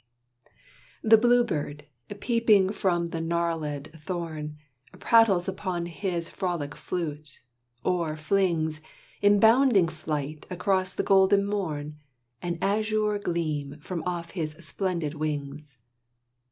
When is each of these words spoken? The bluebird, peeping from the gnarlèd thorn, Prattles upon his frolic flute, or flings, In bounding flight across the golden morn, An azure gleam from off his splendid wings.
The 1.03 1.15
bluebird, 1.19 1.85
peeping 2.21 2.71
from 2.71 3.09
the 3.09 3.19
gnarlèd 3.19 3.91
thorn, 3.99 4.57
Prattles 4.97 5.47
upon 5.47 5.85
his 5.85 6.27
frolic 6.27 6.73
flute, 6.73 7.43
or 7.85 8.17
flings, 8.17 8.81
In 9.21 9.39
bounding 9.39 9.87
flight 9.89 10.47
across 10.49 10.95
the 10.95 11.03
golden 11.03 11.45
morn, 11.45 11.99
An 12.41 12.57
azure 12.63 13.19
gleam 13.19 13.77
from 13.79 14.01
off 14.07 14.31
his 14.31 14.53
splendid 14.53 15.13
wings. 15.13 15.77